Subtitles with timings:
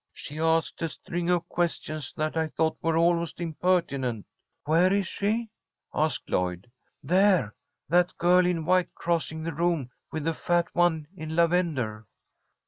[0.15, 4.25] She asked a string of questions that I thought were almost impertinent."
[4.65, 5.49] "Where is she?"
[5.93, 6.71] asked Lloyd.
[7.03, 7.53] "There,
[7.87, 12.07] that girl in white crossing the room with the fat one in lavender."